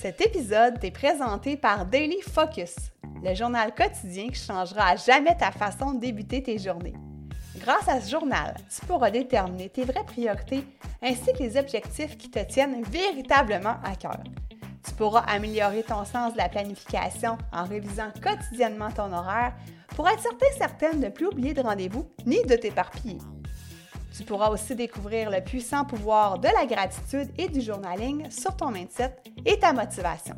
Cet 0.00 0.20
épisode 0.20 0.78
est 0.84 0.92
présenté 0.92 1.56
par 1.56 1.84
Daily 1.84 2.20
Focus, 2.20 2.76
le 3.20 3.34
journal 3.34 3.74
quotidien 3.74 4.28
qui 4.28 4.36
changera 4.36 4.90
à 4.90 4.94
jamais 4.96 5.36
ta 5.36 5.50
façon 5.50 5.92
de 5.92 5.98
débuter 5.98 6.40
tes 6.40 6.56
journées. 6.56 6.94
Grâce 7.56 7.88
à 7.88 8.00
ce 8.00 8.08
journal, 8.08 8.54
tu 8.70 8.86
pourras 8.86 9.10
déterminer 9.10 9.68
tes 9.68 9.82
vraies 9.82 10.04
priorités 10.06 10.62
ainsi 11.02 11.32
que 11.32 11.40
les 11.40 11.56
objectifs 11.56 12.16
qui 12.16 12.30
te 12.30 12.38
tiennent 12.38 12.84
véritablement 12.84 13.74
à 13.82 13.96
cœur. 13.96 14.22
Tu 14.86 14.92
pourras 14.92 15.22
améliorer 15.22 15.82
ton 15.82 16.04
sens 16.04 16.32
de 16.32 16.38
la 16.38 16.48
planification 16.48 17.36
en 17.52 17.64
révisant 17.64 18.12
quotidiennement 18.22 18.92
ton 18.92 19.12
horaire 19.12 19.54
pour 19.96 20.08
être 20.08 20.22
certain 20.22 20.46
certaine 20.56 21.00
de 21.00 21.06
ne 21.06 21.10
plus 21.10 21.26
oublier 21.26 21.54
de 21.54 21.60
rendez-vous 21.60 22.08
ni 22.24 22.40
de 22.44 22.54
t'éparpiller. 22.54 23.18
Tu 24.18 24.24
pourras 24.24 24.50
aussi 24.50 24.74
découvrir 24.74 25.30
le 25.30 25.40
puissant 25.40 25.84
pouvoir 25.84 26.40
de 26.40 26.48
la 26.48 26.66
gratitude 26.66 27.30
et 27.38 27.48
du 27.48 27.60
journaling 27.60 28.28
sur 28.32 28.56
ton 28.56 28.72
mindset 28.72 29.14
et 29.46 29.60
ta 29.60 29.72
motivation. 29.72 30.36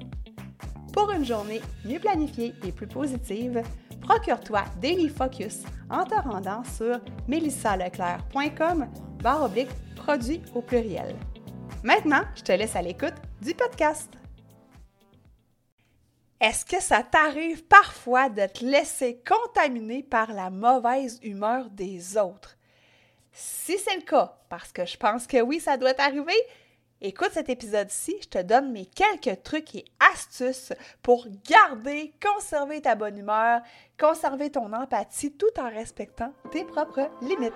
Pour 0.92 1.10
une 1.10 1.24
journée 1.24 1.62
mieux 1.86 1.98
planifiée 1.98 2.52
et 2.62 2.72
plus 2.72 2.86
positive, 2.86 3.62
procure-toi 4.02 4.64
Daily 4.82 5.08
Focus 5.08 5.60
en 5.88 6.04
te 6.04 6.14
rendant 6.14 6.62
sur 6.62 7.00
melissaleclerc.com 7.26 8.86
barre 9.22 9.44
oblique 9.44 9.70
produit 9.96 10.42
au 10.54 10.60
pluriel. 10.60 11.16
Maintenant, 11.82 12.24
je 12.36 12.42
te 12.42 12.52
laisse 12.52 12.76
à 12.76 12.82
l'écoute 12.82 13.14
du 13.40 13.54
podcast. 13.54 14.12
Est-ce 16.38 16.66
que 16.66 16.82
ça 16.82 17.02
t'arrive 17.02 17.64
parfois 17.64 18.28
de 18.28 18.46
te 18.46 18.62
laisser 18.62 19.22
contaminer 19.26 20.02
par 20.02 20.34
la 20.34 20.50
mauvaise 20.50 21.18
humeur 21.22 21.70
des 21.70 22.18
autres? 22.18 22.58
Si 23.32 23.78
c'est 23.78 23.96
le 23.96 24.02
cas, 24.02 24.36
parce 24.48 24.72
que 24.72 24.84
je 24.84 24.96
pense 24.96 25.26
que 25.26 25.40
oui, 25.40 25.60
ça 25.60 25.76
doit 25.76 25.98
arriver, 25.98 26.34
écoute 27.00 27.30
cet 27.32 27.48
épisode-ci, 27.48 28.16
je 28.22 28.28
te 28.28 28.42
donne 28.42 28.72
mes 28.72 28.86
quelques 28.86 29.42
trucs 29.42 29.74
et 29.74 29.84
astuces 30.12 30.72
pour 31.02 31.26
garder, 31.48 32.12
conserver 32.22 32.80
ta 32.80 32.94
bonne 32.94 33.18
humeur, 33.18 33.60
conserver 33.98 34.50
ton 34.50 34.72
empathie 34.72 35.32
tout 35.32 35.60
en 35.60 35.70
respectant 35.70 36.32
tes 36.50 36.64
propres 36.64 37.08
limites. 37.22 37.52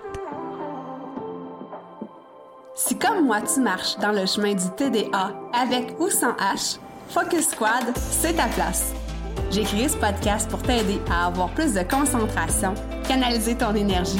Si 2.75 2.97
comme 2.97 3.25
moi 3.25 3.41
tu 3.41 3.61
marches 3.61 3.97
dans 3.97 4.11
le 4.11 4.25
chemin 4.25 4.53
du 4.53 4.69
TDA 4.75 5.33
avec 5.53 5.99
ou 5.99 6.09
sans 6.09 6.33
H, 6.33 6.77
Focus 7.09 7.49
Squad, 7.49 7.95
c'est 7.95 8.33
ta 8.33 8.47
place. 8.47 8.93
J'ai 9.51 9.63
créé 9.63 9.87
ce 9.87 9.97
podcast 9.97 10.49
pour 10.49 10.61
t'aider 10.61 10.99
à 11.09 11.27
avoir 11.27 11.53
plus 11.53 11.73
de 11.73 11.83
concentration, 11.83 12.73
canaliser 13.07 13.55
ton 13.55 13.75
énergie 13.75 14.19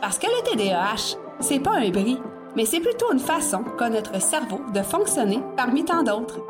Parce 0.00 0.18
que 0.18 0.26
le 0.26 0.42
TDAH, 0.42 1.18
c'est 1.40 1.60
pas 1.60 1.76
un 1.76 1.90
bris, 1.90 2.18
mais 2.56 2.64
c'est 2.64 2.80
plutôt 2.80 3.12
une 3.12 3.18
façon 3.18 3.62
qu'a 3.78 3.90
notre 3.90 4.18
cerveau 4.20 4.60
de 4.72 4.80
fonctionner 4.80 5.42
parmi 5.58 5.84
tant 5.84 6.02
d'autres. 6.02 6.40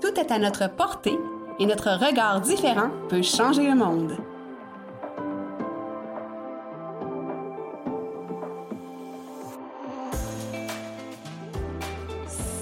Tout 0.00 0.18
est 0.18 0.32
à 0.32 0.38
notre 0.38 0.74
portée 0.74 1.18
et 1.58 1.66
notre 1.66 1.90
regard 1.90 2.40
différent 2.40 2.88
peut 3.10 3.20
changer 3.20 3.64
le 3.64 3.74
monde. 3.74 4.16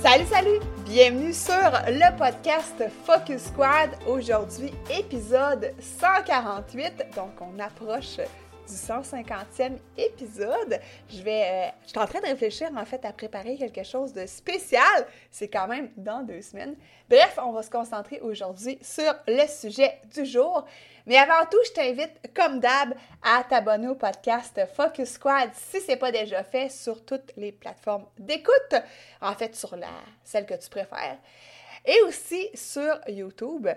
Salut, 0.02 0.26
salut! 0.26 0.60
Bienvenue 0.86 1.32
sur 1.32 1.52
le 1.52 2.16
podcast 2.18 2.82
Focus 3.04 3.42
Squad. 3.42 3.90
Aujourd'hui, 4.08 4.72
épisode 4.88 5.72
148. 5.80 7.14
Donc, 7.16 7.32
on 7.40 7.58
approche 7.60 8.18
du 8.66 8.74
150e 8.74 9.78
épisode. 9.96 10.80
Je 11.08 11.22
vais, 11.22 11.44
euh, 11.44 11.68
suis 11.86 11.98
en 11.98 12.06
train 12.06 12.20
de 12.20 12.26
réfléchir 12.26 12.68
en 12.76 12.84
fait 12.84 13.04
à 13.04 13.12
préparer 13.12 13.56
quelque 13.56 13.84
chose 13.84 14.12
de 14.12 14.26
spécial. 14.26 15.06
C'est 15.30 15.48
quand 15.48 15.68
même 15.68 15.90
dans 15.96 16.22
deux 16.22 16.42
semaines. 16.42 16.74
Bref, 17.08 17.38
on 17.42 17.52
va 17.52 17.62
se 17.62 17.70
concentrer 17.70 18.20
aujourd'hui 18.20 18.78
sur 18.82 19.14
le 19.28 19.46
sujet 19.46 20.00
du 20.12 20.24
jour. 20.24 20.64
Mais 21.06 21.16
avant 21.16 21.46
tout, 21.48 21.58
je 21.66 21.72
t'invite, 21.72 22.12
comme 22.34 22.58
d'hab, 22.58 22.94
à 23.22 23.44
t'abonner 23.44 23.88
au 23.88 23.94
podcast 23.94 24.60
Focus 24.74 25.10
Squad 25.10 25.50
si 25.54 25.80
ce 25.80 25.88
n'est 25.88 25.96
pas 25.96 26.10
déjà 26.10 26.42
fait 26.42 26.68
sur 26.68 27.04
toutes 27.04 27.32
les 27.36 27.52
plateformes 27.52 28.06
d'écoute, 28.18 28.74
en 29.20 29.34
fait 29.34 29.54
sur 29.54 29.76
la, 29.76 29.86
celle 30.24 30.46
que 30.46 30.54
tu 30.54 30.68
préfères, 30.68 31.18
et 31.84 32.00
aussi 32.08 32.48
sur 32.54 32.98
YouTube. 33.06 33.68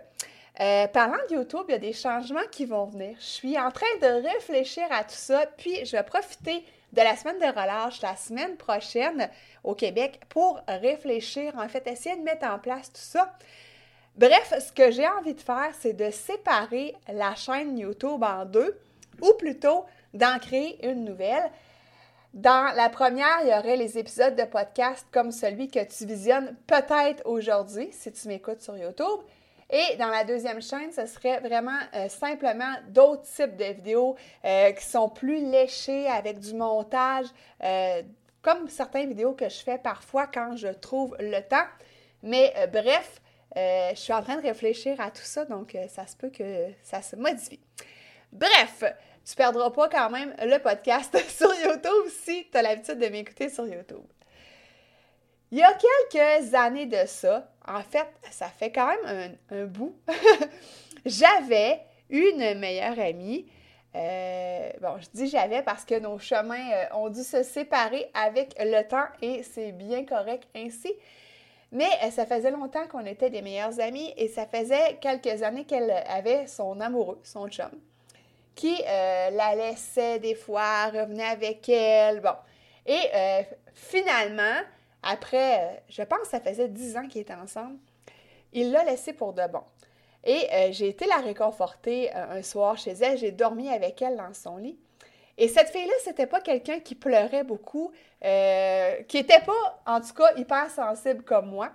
Euh, 0.59 0.87
parlant 0.87 1.17
de 1.29 1.35
YouTube, 1.35 1.63
il 1.69 1.71
y 1.71 1.75
a 1.75 1.79
des 1.79 1.93
changements 1.93 2.47
qui 2.51 2.65
vont 2.65 2.85
venir. 2.85 3.15
Je 3.19 3.25
suis 3.25 3.57
en 3.57 3.71
train 3.71 3.85
de 4.01 4.27
réfléchir 4.27 4.83
à 4.91 5.03
tout 5.03 5.11
ça, 5.11 5.45
puis 5.57 5.85
je 5.85 5.95
vais 5.95 6.03
profiter 6.03 6.65
de 6.91 7.01
la 7.01 7.15
semaine 7.15 7.39
de 7.39 7.45
relâche 7.45 8.01
la 8.01 8.15
semaine 8.15 8.57
prochaine 8.57 9.29
au 9.63 9.75
Québec 9.75 10.19
pour 10.29 10.59
réfléchir, 10.67 11.53
en 11.57 11.67
fait, 11.69 11.87
essayer 11.87 12.15
de 12.17 12.23
mettre 12.23 12.47
en 12.47 12.59
place 12.59 12.91
tout 12.91 13.01
ça. 13.01 13.33
Bref, 14.15 14.53
ce 14.59 14.71
que 14.73 14.91
j'ai 14.91 15.07
envie 15.07 15.35
de 15.35 15.41
faire, 15.41 15.71
c'est 15.79 15.93
de 15.93 16.11
séparer 16.11 16.95
la 17.07 17.35
chaîne 17.35 17.77
YouTube 17.77 18.23
en 18.23 18.43
deux, 18.45 18.77
ou 19.21 19.33
plutôt 19.37 19.85
d'en 20.13 20.39
créer 20.39 20.85
une 20.89 21.05
nouvelle. 21.05 21.49
Dans 22.33 22.75
la 22.75 22.89
première, 22.89 23.39
il 23.43 23.49
y 23.49 23.53
aurait 23.53 23.77
les 23.77 23.97
épisodes 23.97 24.35
de 24.35 24.43
podcast 24.43 25.05
comme 25.11 25.31
celui 25.31 25.69
que 25.69 25.83
tu 25.85 26.05
visionnes 26.05 26.55
peut-être 26.67 27.25
aujourd'hui 27.25 27.89
si 27.91 28.11
tu 28.11 28.27
m'écoutes 28.27 28.61
sur 28.61 28.77
YouTube. 28.77 29.21
Et 29.69 29.95
dans 29.97 30.07
la 30.07 30.23
deuxième 30.23 30.61
chaîne, 30.61 30.91
ce 30.91 31.05
serait 31.05 31.39
vraiment 31.39 31.77
euh, 31.93 32.09
simplement 32.09 32.73
d'autres 32.87 33.23
types 33.23 33.55
de 33.55 33.65
vidéos 33.65 34.15
euh, 34.43 34.71
qui 34.71 34.83
sont 34.83 35.09
plus 35.09 35.45
léchées 35.45 36.07
avec 36.07 36.39
du 36.39 36.55
montage, 36.55 37.27
euh, 37.63 38.01
comme 38.41 38.67
certaines 38.67 39.09
vidéos 39.09 39.33
que 39.33 39.47
je 39.47 39.57
fais 39.57 39.77
parfois 39.77 40.25
quand 40.25 40.55
je 40.55 40.69
trouve 40.69 41.15
le 41.19 41.39
temps. 41.41 41.67
Mais 42.23 42.53
bref, 42.73 43.21
je 43.55 43.95
suis 43.95 44.11
en 44.11 44.21
train 44.21 44.37
de 44.37 44.41
réfléchir 44.41 44.99
à 44.99 45.09
tout 45.11 45.23
ça, 45.23 45.45
donc 45.45 45.77
ça 45.87 46.05
se 46.05 46.15
peut 46.17 46.29
que 46.29 46.67
ça 46.83 47.01
se 47.01 47.15
modifie. 47.15 47.61
Bref, 48.31 48.83
tu 49.25 49.35
perdras 49.35 49.69
pas 49.69 49.87
quand 49.87 50.09
même 50.09 50.33
le 50.41 50.57
podcast 50.57 51.17
sur 51.29 51.53
YouTube 51.53 52.11
si 52.23 52.47
tu 52.51 52.57
as 52.57 52.61
l'habitude 52.61 52.99
de 52.99 53.07
m'écouter 53.07 53.49
sur 53.49 53.67
YouTube. 53.67 54.03
Il 55.51 55.57
y 55.57 55.63
a 55.63 55.73
quelques 55.73 56.53
années 56.53 56.85
de 56.85 57.07
ça, 57.07 57.51
en 57.67 57.81
fait, 57.81 58.07
ça 58.29 58.49
fait 58.49 58.71
quand 58.71 58.87
même 58.87 59.35
un, 59.49 59.65
bout, 59.65 59.95
j'avais 61.05 61.81
une 62.09 62.59
meilleure 62.59 62.99
amie. 62.99 63.47
Euh, 63.95 64.69
bon, 64.79 64.99
je 64.99 65.07
dis 65.11 65.27
j'avais 65.27 65.63
parce 65.63 65.85
que 65.85 65.97
nos 65.99 66.19
chemins 66.19 66.71
euh, 66.71 66.95
ont 66.95 67.09
dû 67.09 67.23
se 67.23 67.41
séparer 67.41 68.11
avec 68.13 68.55
le 68.59 68.83
temps 68.87 69.07
et 69.23 69.41
c'est 69.41 69.71
bien 69.71 70.05
correct 70.05 70.47
ainsi. 70.55 70.93
Mais 71.71 71.89
euh, 72.03 72.11
ça 72.11 72.27
faisait 72.27 72.51
longtemps 72.51 72.87
qu'on 72.87 73.05
était 73.07 73.31
des 73.31 73.41
meilleures 73.41 73.79
amies 73.79 74.13
et 74.17 74.27
ça 74.27 74.45
faisait 74.45 74.99
quelques 75.01 75.41
années 75.41 75.65
qu'elle 75.65 75.89
avait 76.07 76.45
son 76.45 76.79
amoureux, 76.79 77.19
son 77.23 77.47
chum, 77.47 77.71
qui 78.53 78.75
la 78.85 79.55
laissait 79.55 80.19
des 80.19 80.35
fois, 80.35 80.87
revenait 80.87 81.25
avec 81.25 81.67
elle. 81.69 82.21
Bon. 82.21 82.35
Et 82.85 83.09
finalement, 83.73 84.61
après, 85.03 85.59
euh, 85.59 85.77
je 85.89 86.01
pense 86.03 86.21
que 86.21 86.27
ça 86.27 86.39
faisait 86.39 86.67
dix 86.67 86.97
ans 86.97 87.07
qu'ils 87.07 87.21
étaient 87.21 87.33
ensemble, 87.33 87.77
il 88.53 88.71
l'a 88.71 88.83
laissée 88.83 89.13
pour 89.13 89.33
de 89.33 89.45
bon. 89.47 89.63
Et 90.23 90.47
euh, 90.51 90.67
j'ai 90.71 90.89
été 90.89 91.05
la 91.05 91.17
réconforter 91.17 92.13
euh, 92.15 92.39
un 92.39 92.43
soir 92.43 92.77
chez 92.77 92.91
elle. 92.91 93.17
J'ai 93.17 93.31
dormi 93.31 93.69
avec 93.69 94.01
elle 94.01 94.17
dans 94.17 94.33
son 94.33 94.57
lit. 94.57 94.77
Et 95.37 95.47
cette 95.47 95.69
fille-là, 95.69 95.93
c'était 96.03 96.27
pas 96.27 96.41
quelqu'un 96.41 96.81
qui 96.81 96.95
pleurait 96.95 97.45
beaucoup, 97.45 97.93
qui 98.21 99.17
était 99.17 99.39
pas, 99.45 99.81
en 99.85 100.01
tout 100.01 100.13
cas, 100.13 100.35
hyper 100.35 100.69
sensible 100.69 101.23
comme 101.23 101.49
moi, 101.49 101.71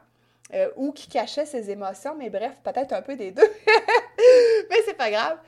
ou 0.77 0.93
qui 0.93 1.09
cachait 1.09 1.47
ses 1.47 1.71
émotions, 1.71 2.15
mais 2.15 2.29
bref, 2.29 2.53
peut-être 2.63 2.93
un 2.93 3.01
peu 3.01 3.17
des 3.17 3.31
deux. 3.31 3.43
mais 4.69 4.77
c'est 4.85 4.99
pas 4.99 5.11
grave. 5.11 5.39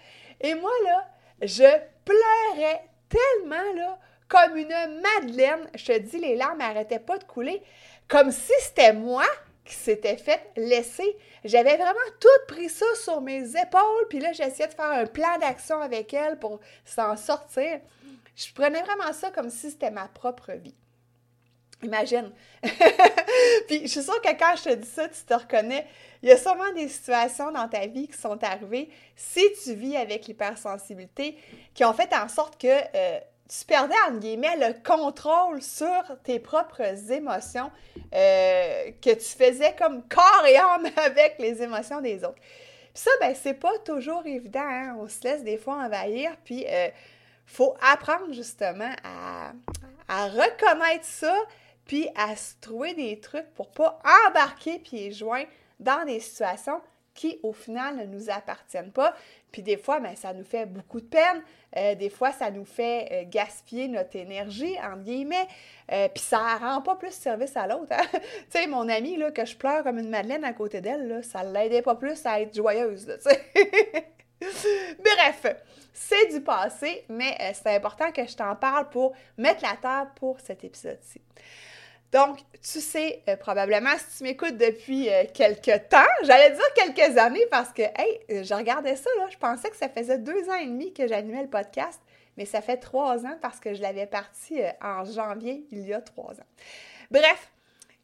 Et 0.41 0.55
moi, 0.55 0.71
là, 0.85 1.07
je 1.43 1.65
pleurais 2.07 2.89
tellement, 3.11 3.75
là, 3.75 3.99
comme 4.29 4.57
une 4.57 5.01
madeleine. 5.03 5.69
Je 5.75 5.85
te 5.85 5.99
dis, 5.99 6.19
les 6.19 6.37
larmes 6.37 6.59
n'arrêtaient 6.59 6.99
pas 6.99 7.19
de 7.19 7.25
couler, 7.25 7.63
comme 8.09 8.31
si 8.31 8.53
c'était 8.61 8.93
moi 8.93 9.25
qui 9.65 9.75
s'était 9.75 10.17
fait 10.17 10.51
laisser. 10.57 11.17
J'avais 11.45 11.77
vraiment 11.77 11.99
tout 12.21 12.55
pris 12.55 12.69
ça 12.69 12.87
sur 13.03 13.21
mes 13.21 13.51
épaules, 13.51 14.07
puis 14.09 14.21
là, 14.21 14.33
j'essayais 14.33 14.69
de 14.69 14.75
faire 14.75 14.93
un 14.93 15.07
plan 15.07 15.39
d'action 15.41 15.81
avec 15.81 16.15
elle 16.15 16.39
pour 16.39 16.61
s'en 16.85 17.17
sortir. 17.17 17.81
Je 18.37 18.53
prenais 18.53 18.83
vraiment 18.83 19.13
ça 19.13 19.31
comme 19.31 19.51
si 19.51 19.71
c'était 19.71 19.91
ma 19.91 20.09
propre 20.09 20.53
vie. 20.53 20.75
Imagine. 21.83 22.33
Puis 23.69 23.83
je 23.83 23.87
suis 23.87 24.03
sûre 24.03 24.21
que 24.23 24.31
quand 24.39 24.55
je 24.57 24.71
te 24.71 24.75
dis 24.75 24.89
ça, 24.89 25.09
tu 25.09 25.23
te 25.23 25.35
reconnais. 25.35 25.87
Il 26.23 26.29
y 26.29 26.33
a 26.33 26.37
sûrement 26.39 26.73
des 26.75 26.89
situations 26.89 27.53
dans 27.53 27.69
ta 27.69 27.87
vie 27.87 28.09
qui 28.09 28.17
sont 28.17 28.43
arrivées, 28.43 28.91
si 29.15 29.43
tu 29.63 29.75
vis 29.75 29.97
avec 29.97 30.27
l'hypersensibilité, 30.27 31.39
qui 31.75 31.85
ont 31.85 31.93
fait 31.93 32.13
en 32.15 32.29
sorte 32.29 32.61
que 32.61 32.67
euh, 32.67 33.21
tu 33.49 33.65
perdais, 33.65 33.95
entre 34.09 34.19
guillemets, 34.19 34.57
le 34.57 34.75
contrôle 34.83 35.63
sur 35.63 36.03
tes 36.25 36.39
propres 36.39 37.13
émotions, 37.13 37.71
euh, 38.15 38.91
que 39.01 39.15
tu 39.15 39.25
faisais 39.25 39.75
comme 39.79 40.03
corps 40.09 40.47
et 40.47 40.57
âme 40.57 40.87
avec 40.97 41.37
les 41.39 41.63
émotions 41.63 42.01
des 42.01 42.25
autres. 42.25 42.41
Puis 42.41 43.03
ça, 43.03 43.11
ben, 43.21 43.35
c'est 43.35 43.55
pas 43.55 43.79
toujours 43.85 44.27
évident. 44.27 44.61
Hein. 44.61 44.97
On 44.99 45.09
se 45.09 45.23
laisse 45.23 45.45
des 45.45 45.59
fois 45.59 45.77
envahir, 45.85 46.37
puis 46.45 46.65
euh, 46.69 46.89
faut 47.47 47.77
apprendre 47.81 48.33
justement 48.33 48.93
à, 49.05 49.53
à 50.09 50.29
reconnaître 50.29 51.05
ça, 51.05 51.37
puis 51.85 52.09
à 52.17 52.35
se 52.35 52.55
trouver 52.61 52.95
des 52.95 53.21
trucs 53.21 53.53
pour 53.55 53.71
pas 53.71 54.01
embarquer 54.27 54.79
pieds 54.79 55.13
joints 55.13 55.45
dans 55.79 56.05
des 56.05 56.21
situations 56.21 56.81
qui, 57.17 57.41
au 57.43 57.53
final, 57.53 57.97
ne 57.97 58.05
nous 58.05 58.31
appartiennent 58.31 58.93
pas. 58.93 59.15
Puis 59.51 59.63
des 59.63 59.77
fois, 59.77 59.99
ben, 59.99 60.15
ça 60.15 60.33
nous 60.33 60.45
fait 60.45 60.67
beaucoup 60.67 61.01
de 61.01 61.07
peine. 61.07 61.43
Euh, 61.77 61.95
des 61.95 62.11
fois, 62.11 62.31
ça 62.31 62.51
nous 62.51 62.65
fait 62.65 63.09
euh, 63.11 63.25
gaspiller 63.27 63.89
notre 63.89 64.15
énergie, 64.17 64.77
en 64.83 64.99
guillemets. 64.99 65.49
Euh, 65.91 66.09
puis 66.15 66.23
ça 66.23 66.57
rend 66.57 66.83
pas 66.83 66.95
plus 66.97 67.13
service 67.13 67.57
à 67.57 67.67
l'autre. 67.67 67.93
Hein. 67.93 68.07
tu 68.13 68.21
sais, 68.51 68.67
mon 68.67 68.89
amie, 68.89 69.17
là, 69.17 69.31
que 69.31 69.45
je 69.45 69.57
pleure 69.57 69.83
comme 69.83 69.99
une 69.99 70.11
madeleine 70.11 70.45
à 70.45 70.53
côté 70.53 70.81
d'elle, 70.81 71.25
ça 71.25 71.43
l'aidait 71.43 71.83
pas 71.83 71.95
plus 71.95 72.25
à 72.27 72.41
être 72.41 72.55
joyeuse, 72.55 73.07
Bref, 74.39 75.47
c'est 75.95 76.27
du 76.27 76.43
passé, 76.43 77.05
mais 77.09 77.35
c'est 77.55 77.75
important 77.75 78.13
que 78.13 78.27
je 78.27 78.37
t'en 78.37 78.55
parle 78.55 78.91
pour 78.91 79.15
mettre 79.39 79.63
la 79.63 79.77
table 79.81 80.11
pour 80.15 80.39
cet 80.41 80.63
épisode-ci. 80.63 81.23
Donc, 82.13 82.39
tu 82.63 82.81
sais 82.81 83.23
euh, 83.29 83.37
probablement, 83.37 83.91
si 83.99 84.19
tu 84.19 84.25
m'écoutes 84.25 84.57
depuis 84.57 85.11
euh, 85.11 85.25
quelques 85.35 85.89
temps, 85.89 86.07
j'allais 86.23 86.51
dire 86.51 86.75
quelques 86.75 87.19
années 87.19 87.47
parce 87.51 87.73
que, 87.73 87.83
hey, 87.83 88.21
euh, 88.31 88.45
je 88.45 88.55
regardais 88.55 88.97
ça, 88.97 89.11
là, 89.19 89.29
je 89.31 89.37
pensais 89.37 89.69
que 89.71 89.77
ça 89.77 89.89
faisait 89.89 90.19
deux 90.19 90.49
ans 90.49 90.55
et 90.55 90.67
demi 90.67 90.93
que 90.93 91.07
j'animais 91.07 91.43
le 91.43 91.49
podcast, 91.49 92.01
mais 92.37 92.45
ça 92.45 92.61
fait 92.61 92.77
trois 92.77 93.25
ans 93.27 93.37
parce 93.43 93.59
que 93.59 93.75
je 93.75 93.83
l'avais 93.83 94.07
parti 94.07 94.61
en 94.81 95.05
janvier, 95.05 95.67
il 95.71 95.87
y 95.87 95.93
a 95.93 96.01
trois 96.01 96.33
ans. 96.33 96.47
Bref, 97.11 97.51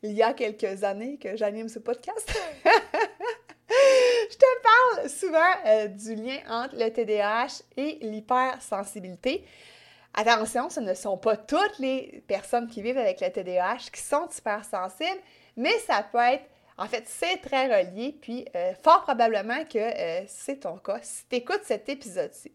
il 0.03 0.13
y 0.13 0.23
a 0.23 0.33
quelques 0.33 0.83
années 0.83 1.17
que 1.19 1.37
j'anime 1.37 1.69
ce 1.69 1.79
podcast. 1.79 2.33
je 2.65 4.37
te 4.37 4.63
parle 4.63 5.09
souvent 5.09 5.89
du 5.89 6.15
lien 6.17 6.39
entre 6.49 6.77
le 6.77 6.91
TDAH 6.91 7.63
et 7.77 7.99
l'hypersensibilité. 8.01 9.45
Attention, 10.14 10.69
ce 10.69 10.81
ne 10.81 10.93
sont 10.93 11.17
pas 11.17 11.37
toutes 11.37 11.79
les 11.79 12.23
personnes 12.26 12.69
qui 12.69 12.82
vivent 12.82 12.99
avec 12.99 13.20
le 13.20 13.31
TDAH 13.31 13.91
qui 13.93 14.03
sont 14.03 14.29
hypersensibles, 14.29 15.20
mais 15.56 15.73
ça 15.87 16.03
peut 16.03 16.19
être, 16.19 16.44
en 16.76 16.87
fait, 16.87 17.05
c'est 17.06 17.38
très 17.38 17.67
relié, 17.67 18.14
puis 18.20 18.47
euh, 18.55 18.75
fort 18.82 19.03
probablement 19.03 19.64
que 19.64 19.79
euh, 19.79 20.25
c'est 20.26 20.61
ton 20.61 20.76
cas 20.76 20.99
si 21.03 21.25
tu 21.29 21.37
écoutes 21.37 21.62
cet 21.64 21.88
épisode-ci. 21.88 22.53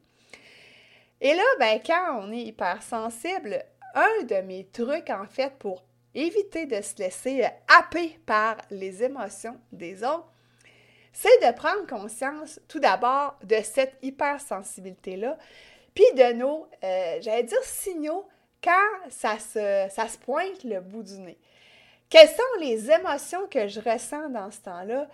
Et 1.19 1.33
là, 1.33 1.43
ben, 1.59 1.79
quand 1.83 2.19
on 2.21 2.31
est 2.31 2.43
hypersensible, 2.43 3.63
un 3.95 4.23
de 4.23 4.41
mes 4.41 4.67
trucs, 4.67 5.09
en 5.09 5.25
fait, 5.25 5.53
pour 5.57 5.83
éviter 6.13 6.67
de 6.67 6.79
se 6.81 6.97
laisser 6.97 7.43
euh, 7.43 7.47
happer 7.79 8.19
par 8.27 8.57
les 8.69 9.03
émotions 9.03 9.57
des 9.71 10.03
autres, 10.03 10.31
c'est 11.11 11.47
de 11.47 11.55
prendre 11.55 11.87
conscience 11.87 12.59
tout 12.67 12.79
d'abord 12.79 13.39
de 13.43 13.57
cette 13.63 13.97
hypersensibilité-là, 14.03 15.35
puis 15.97 16.13
de 16.13 16.33
nos, 16.33 16.67
euh, 16.83 17.17
j'allais 17.21 17.41
dire 17.41 17.63
signaux, 17.63 18.23
quand 18.63 19.09
ça 19.09 19.39
se, 19.39 19.87
ça 19.89 20.05
pointe 20.23 20.63
le 20.63 20.79
bout 20.79 21.01
du 21.01 21.17
nez. 21.17 21.39
Quelles 22.07 22.29
sont 22.29 22.59
les 22.59 22.91
émotions 22.91 23.47
que 23.49 23.67
je 23.67 23.79
ressens 23.79 24.29
dans 24.29 24.51
ce 24.51 24.59
temps-là? 24.59 25.07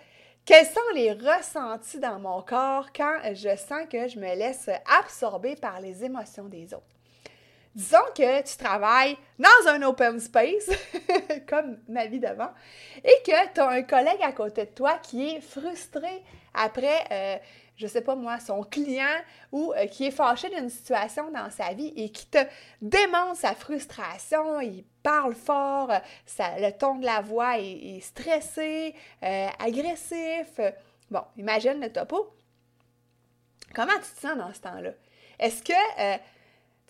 Quels 0.44 0.66
sont 0.66 0.80
les 0.94 1.12
ressentis 1.12 2.00
dans 2.00 2.18
mon 2.18 2.42
corps 2.42 2.92
quand 2.94 3.18
je 3.32 3.56
sens 3.56 3.86
que 3.90 4.08
je 4.08 4.18
me 4.18 4.34
laisse 4.34 4.68
absorber 5.00 5.56
par 5.56 5.80
les 5.80 6.04
émotions 6.04 6.48
des 6.48 6.74
autres? 6.74 6.84
Disons 7.74 8.04
que 8.14 8.42
tu 8.42 8.58
travailles 8.58 9.16
dans 9.38 9.68
un 9.68 9.80
open 9.84 10.20
space, 10.20 10.68
comme 11.48 11.78
ma 11.88 12.04
vie 12.08 12.20
d'avant, 12.20 12.52
et 13.02 13.22
que 13.24 13.54
tu 13.54 13.60
as 13.60 13.68
un 13.70 13.82
collègue 13.84 14.20
à 14.22 14.32
côté 14.32 14.66
de 14.66 14.70
toi 14.70 14.98
qui 15.02 15.30
est 15.30 15.40
frustré 15.40 16.22
après 16.52 17.04
euh, 17.10 17.36
je 17.76 17.86
sais 17.86 18.00
pas 18.00 18.14
moi, 18.14 18.38
son 18.38 18.62
client 18.62 19.20
ou 19.52 19.72
euh, 19.72 19.86
qui 19.86 20.06
est 20.06 20.10
fâché 20.10 20.48
d'une 20.48 20.68
situation 20.68 21.30
dans 21.30 21.50
sa 21.50 21.72
vie 21.72 21.92
et 21.96 22.10
qui 22.10 22.26
te 22.26 22.38
démontre 22.80 23.36
sa 23.36 23.54
frustration, 23.54 24.60
il 24.60 24.84
parle 25.02 25.34
fort, 25.34 25.90
euh, 25.90 25.98
le 26.38 26.70
ton 26.70 26.96
de 26.96 27.04
la 27.04 27.20
voix 27.20 27.58
est, 27.58 28.00
stressé, 28.00 28.94
euh, 29.22 29.48
agressif. 29.58 30.60
Bon, 31.10 31.22
imagine 31.36 31.80
le 31.80 31.92
topo. 31.92 32.34
Comment 33.74 33.94
tu 33.94 34.14
te 34.14 34.20
sens 34.20 34.38
dans 34.38 34.52
ce 34.52 34.60
temps-là? 34.60 34.90
Est-ce 35.40 35.62
que 35.62 36.20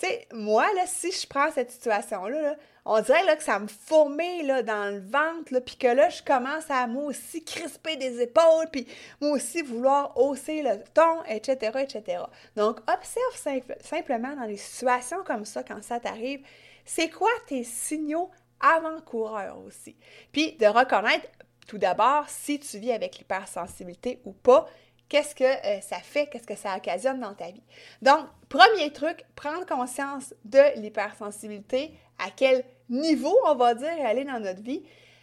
tu 0.05 0.11
sais, 0.11 0.29
moi, 0.33 0.67
là, 0.75 0.83
si 0.87 1.11
je 1.11 1.27
prends 1.27 1.51
cette 1.51 1.71
situation-là, 1.71 2.57
on 2.85 3.01
dirait 3.01 3.25
là, 3.25 3.37
que 3.37 3.43
ça 3.43 3.59
me 3.59 3.67
fourmille 3.67 4.47
là, 4.47 4.63
dans 4.63 4.93
le 4.93 5.01
ventre, 5.01 5.59
puis 5.61 5.77
que 5.77 5.87
là, 5.87 6.11
je 6.11 6.23
commence 6.23 6.71
à 6.71 6.87
moi 6.87 7.05
aussi 7.05 7.43
crisper 7.43 7.97
des 7.97 8.21
épaules, 8.21 8.69
puis 8.71 8.87
moi 9.21 9.31
aussi 9.33 9.63
vouloir 9.63 10.17
hausser 10.19 10.63
le 10.63 10.83
ton, 10.93 11.25
etc., 11.25 11.79
etc. 11.81 12.25
Donc, 12.57 12.81
observe 12.81 13.65
simplement 13.81 14.37
dans 14.37 14.47
des 14.47 14.59
situations 14.59 15.25
comme 15.25 15.47
ça, 15.47 15.63
quand 15.63 15.83
ça 15.83 15.99
t'arrive, 16.01 16.45
c'est 16.85 17.09
quoi 17.09 17.31
tes 17.47 17.65
signaux 17.65 18.31
avant-coureurs 18.61 19.59
aussi? 19.67 19.97
Puis 20.33 20.53
de 20.57 20.67
reconnaître 20.67 21.27
tout 21.67 21.79
d'abord 21.79 22.29
si 22.29 22.61
tu 22.61 22.79
vis 22.79 22.93
avec 22.93 23.17
l'hypersensibilité 23.17 24.21
ou 24.27 24.33
pas, 24.33 24.67
qu'est-ce 25.09 25.35
que 25.35 25.45
euh, 25.45 25.81
ça 25.81 25.99
fait, 25.99 26.27
qu'est-ce 26.27 26.47
que 26.47 26.57
ça 26.57 26.77
occasionne 26.77 27.21
dans 27.21 27.35
ta 27.35 27.51
vie. 27.51 27.63
Donc, 28.03 28.27
premier 28.49 28.93
truc, 28.93 29.25
prendre 29.35 29.67
conscience 29.67 30.35
de 30.45 30.81
l'hypersensibilité, 30.81 31.93
à 32.19 32.31
quel 32.31 32.65
niveau, 32.89 33.37
on 33.47 33.55
va 33.55 33.75
dire, 33.75 33.89
elle 33.89 34.19
est 34.19 34.25
dans 34.25 34.41
notre 34.41 34.63
vie, 34.63 34.83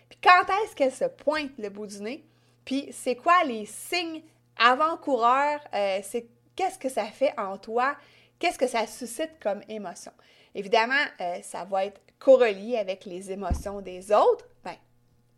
puis 0.10 0.20
quand 0.22 0.44
est-ce 0.64 0.76
qu'elle 0.76 0.94
se 0.94 1.06
pointe 1.06 1.52
le 1.58 1.70
bout 1.70 1.88
du 1.88 2.02
nez, 2.02 2.26
puis 2.66 2.90
c'est 2.92 3.16
quoi 3.16 3.44
les 3.46 3.66
signes 3.66 4.22
avant-coureurs, 4.58 5.62
euh, 5.74 6.00
c'est 6.04 6.28
qu'est-ce 6.56 6.78
que 6.78 6.90
ça 6.90 7.06
fait 7.06 7.34
en 7.40 7.58
toi, 7.58 7.96
qu'est-ce 8.40 8.58
que 8.60 8.68
ça 8.68 8.86
suscite 8.88 9.40
comme 9.42 9.62
émotion. 9.70 10.12
Évidemment, 10.54 11.06
euh, 11.22 11.42
ça 11.44 11.64
va 11.64 11.86
être 11.86 12.02
correlié 12.20 12.78
avec 12.78 13.06
les 13.06 13.32
émotions 13.32 13.82
des 13.82 14.12
autres, 14.12 14.46
ben, 14.64 14.76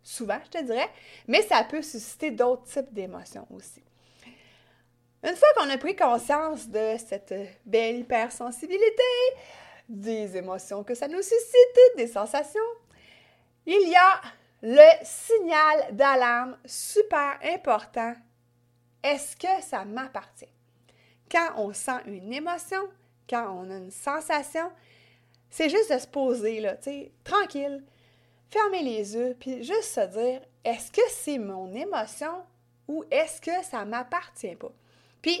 souvent, 0.02 0.38
je 0.44 0.58
te 0.58 0.64
dirais, 0.64 0.88
mais 1.28 1.42
ça 1.42 1.62
peut 1.64 1.82
susciter 1.82 2.30
d'autres 2.30 2.64
types 2.64 2.92
d'émotions 2.92 3.46
aussi. 3.50 3.83
Une 5.24 5.36
fois 5.36 5.48
qu'on 5.56 5.70
a 5.70 5.78
pris 5.78 5.96
conscience 5.96 6.68
de 6.68 6.96
cette 6.98 7.34
belle 7.64 8.00
hypersensibilité, 8.00 9.02
des 9.88 10.36
émotions 10.36 10.84
que 10.84 10.94
ça 10.94 11.08
nous 11.08 11.22
suscite, 11.22 11.96
des 11.96 12.08
sensations, 12.08 12.60
il 13.64 13.88
y 13.88 13.96
a 13.96 14.20
le 14.60 14.90
signal 15.02 15.96
d'alarme 15.96 16.58
super 16.66 17.38
important. 17.42 18.14
Est-ce 19.02 19.34
que 19.34 19.62
ça 19.62 19.86
m'appartient? 19.86 20.52
Quand 21.30 21.52
on 21.56 21.72
sent 21.72 22.02
une 22.04 22.30
émotion, 22.30 22.82
quand 23.28 23.50
on 23.50 23.70
a 23.70 23.76
une 23.76 23.90
sensation, 23.90 24.70
c'est 25.48 25.70
juste 25.70 25.90
de 25.90 25.98
se 25.98 26.06
poser, 26.06 26.60
là, 26.60 26.76
tu 26.76 26.90
sais, 26.90 27.12
tranquille, 27.24 27.82
fermer 28.50 28.82
les 28.82 29.14
yeux, 29.14 29.34
puis 29.40 29.62
juste 29.62 29.94
se 29.94 30.06
dire, 30.06 30.42
est-ce 30.64 30.92
que 30.92 31.08
c'est 31.08 31.38
mon 31.38 31.72
émotion 31.74 32.44
ou 32.88 33.04
est-ce 33.10 33.40
que 33.40 33.64
ça 33.64 33.86
m'appartient 33.86 34.56
pas? 34.56 34.72
Puis, 35.24 35.40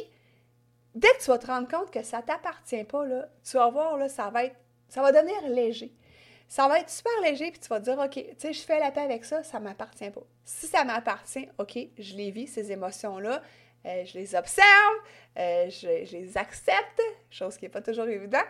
dès 0.94 1.08
que 1.08 1.18
tu 1.22 1.26
vas 1.26 1.36
te 1.36 1.46
rendre 1.46 1.68
compte 1.68 1.90
que 1.90 2.02
ça 2.02 2.16
ne 2.16 2.22
t'appartient 2.22 2.84
pas, 2.84 3.04
là, 3.04 3.28
tu 3.44 3.58
vas 3.58 3.68
voir, 3.68 3.98
là, 3.98 4.08
ça 4.08 4.30
va 4.30 4.44
être, 4.44 4.56
ça 4.88 5.02
va 5.02 5.12
devenir 5.12 5.46
léger. 5.46 5.92
Ça 6.48 6.68
va 6.68 6.78
être 6.78 6.88
super 6.88 7.12
léger, 7.22 7.50
puis 7.50 7.60
tu 7.60 7.68
vas 7.68 7.80
dire, 7.80 7.98
OK, 7.98 8.12
tu 8.14 8.24
sais, 8.38 8.54
je 8.54 8.62
fais 8.62 8.78
la 8.80 8.90
paix 8.90 9.02
avec 9.02 9.26
ça, 9.26 9.42
ça 9.42 9.58
ne 9.58 9.64
m'appartient 9.64 10.08
pas. 10.08 10.22
Si 10.42 10.68
ça 10.68 10.84
m'appartient, 10.84 11.50
OK, 11.58 11.76
je 11.98 12.16
les 12.16 12.30
vis, 12.30 12.46
ces 12.46 12.72
émotions-là, 12.72 13.42
euh, 13.84 14.04
je 14.06 14.18
les 14.18 14.34
observe, 14.34 14.96
euh, 15.38 15.68
je, 15.68 16.16
les 16.16 16.38
accepte, 16.38 17.02
chose 17.28 17.58
qui 17.58 17.66
n'est 17.66 17.70
pas 17.70 17.82
toujours 17.82 18.06
évident, 18.06 18.44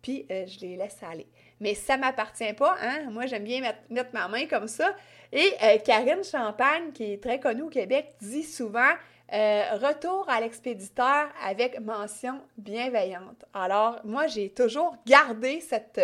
puis 0.00 0.24
euh, 0.30 0.46
je 0.46 0.60
les 0.60 0.76
laisse 0.76 0.96
aller. 1.02 1.26
Mais 1.60 1.74
ça 1.74 1.98
ne 1.98 2.00
m'appartient 2.00 2.54
pas, 2.54 2.74
hein? 2.80 3.10
Moi, 3.10 3.26
j'aime 3.26 3.44
bien 3.44 3.60
mettre, 3.90 4.14
ma 4.14 4.28
main 4.28 4.46
comme 4.46 4.66
ça. 4.66 4.96
Et 5.30 5.52
Karine 5.84 6.24
Champagne, 6.24 6.90
qui 6.92 7.12
est 7.12 7.22
très 7.22 7.38
connue 7.38 7.62
au 7.62 7.68
Québec, 7.68 8.14
dit 8.22 8.42
souvent 8.42 8.94
euh, 9.32 9.76
retour 9.80 10.28
à 10.28 10.40
l'expéditeur 10.40 11.28
avec 11.44 11.80
mention 11.80 12.40
bienveillante. 12.58 13.44
Alors, 13.54 14.00
moi, 14.04 14.26
j'ai 14.26 14.50
toujours 14.50 14.96
gardé 15.06 15.60
cette, 15.60 16.00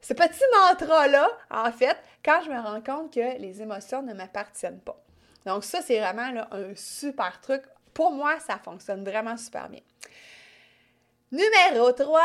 ce 0.00 0.14
petit 0.14 0.42
mantra-là, 0.68 1.28
en 1.50 1.72
fait, 1.72 1.96
quand 2.24 2.40
je 2.44 2.50
me 2.50 2.60
rends 2.60 2.80
compte 2.80 3.12
que 3.12 3.38
les 3.38 3.60
émotions 3.60 4.02
ne 4.02 4.14
m'appartiennent 4.14 4.80
pas. 4.80 5.02
Donc, 5.46 5.64
ça, 5.64 5.82
c'est 5.82 5.98
vraiment 5.98 6.44
un 6.52 6.74
super 6.76 7.40
truc. 7.40 7.62
Pour 7.92 8.12
moi, 8.12 8.38
ça 8.40 8.58
fonctionne 8.58 9.04
vraiment 9.04 9.36
super 9.36 9.68
bien. 9.68 9.80
Numéro 11.32 11.92
3, 11.92 12.20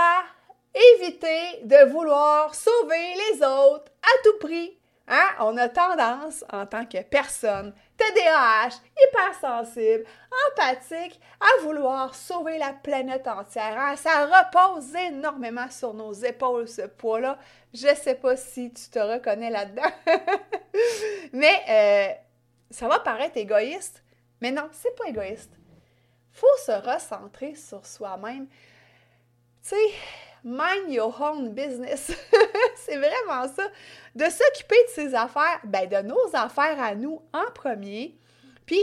éviter 0.95 1.63
de 1.63 1.89
vouloir 1.89 2.53
sauver 2.53 3.13
les 3.31 3.37
autres 3.37 3.91
à 4.03 4.23
tout 4.23 4.37
prix 4.39 4.77
Hein? 5.07 5.27
On 5.39 5.55
a 5.57 5.69
tendance, 5.69 6.43
en 6.51 6.65
tant 6.65 6.85
que 6.85 7.01
personne, 7.03 7.73
TDAH, 7.97 8.81
hypersensible, 8.99 10.03
empathique, 10.49 11.19
à 11.39 11.61
vouloir 11.63 12.15
sauver 12.15 12.57
la 12.57 12.73
planète 12.73 13.27
entière. 13.27 13.77
Hein? 13.79 13.95
Ça 13.97 14.25
repose 14.25 14.95
énormément 14.95 15.69
sur 15.69 15.93
nos 15.93 16.13
épaules, 16.13 16.67
ce 16.67 16.83
poids-là. 16.83 17.37
Je 17.73 17.87
ne 17.87 17.95
sais 17.95 18.15
pas 18.15 18.35
si 18.35 18.73
tu 18.73 18.89
te 18.89 18.99
reconnais 18.99 19.51
là-dedans. 19.51 19.91
mais 21.33 21.61
euh, 21.69 22.13
ça 22.71 22.87
va 22.87 22.99
paraître 22.99 23.37
égoïste. 23.37 24.03
Mais 24.41 24.51
non, 24.51 24.67
c'est 24.71 24.95
pas 24.95 25.07
égoïste. 25.07 25.51
faut 26.31 26.47
se 26.65 26.71
recentrer 26.71 27.55
sur 27.55 27.85
soi-même. 27.85 28.47
Tu 28.47 29.69
sais, 29.69 29.93
mind 30.45 30.93
your 30.93 31.13
own 31.19 31.49
business. 31.53 32.11
c'est 32.75 32.97
vraiment 32.97 33.47
ça. 33.53 33.67
De 34.15 34.25
s'occuper 34.25 34.77
de 34.87 34.89
ses 34.93 35.15
affaires, 35.15 35.59
ben 35.65 35.89
de 35.89 36.07
nos 36.07 36.29
affaires 36.33 36.81
à 36.81 36.95
nous 36.95 37.21
en 37.33 37.51
premier. 37.53 38.15
Puis, 38.65 38.81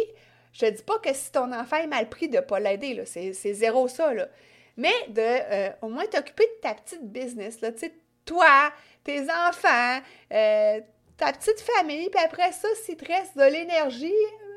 je 0.52 0.66
dis 0.66 0.82
pas 0.82 0.98
que 0.98 1.14
si 1.14 1.32
ton 1.32 1.52
enfant 1.52 1.76
est 1.76 1.86
mal 1.86 2.08
pris, 2.08 2.28
de 2.28 2.40
pas 2.40 2.60
l'aider, 2.60 3.02
c'est 3.06 3.32
zéro 3.32 3.88
ça, 3.88 4.12
là. 4.12 4.28
Mais 4.76 4.92
de 5.08 5.20
euh, 5.20 5.70
au 5.82 5.88
moins 5.88 6.06
t'occuper 6.06 6.44
de 6.44 6.60
ta 6.62 6.74
petite 6.74 7.04
business, 7.04 7.60
là, 7.60 7.72
tu 7.72 7.78
sais, 7.78 7.94
toi, 8.24 8.72
tes 9.04 9.22
enfants, 9.22 10.00
euh, 10.32 10.80
ta 11.16 11.32
petite 11.32 11.60
famille, 11.60 12.08
puis 12.10 12.24
après 12.24 12.52
ça, 12.52 12.68
s'il 12.82 12.96
te 12.96 13.04
reste 13.04 13.36
de 13.36 13.44
l'énergie, 13.44 14.12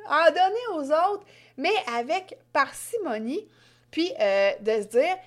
en 0.08 0.26
donner 0.30 0.68
aux 0.74 0.92
autres, 0.92 1.26
mais 1.58 1.74
avec 1.98 2.38
parcimonie, 2.54 3.48
puis 3.92 4.12
euh, 4.20 4.52
de 4.62 4.82
se 4.82 4.88
dire, 4.88 5.18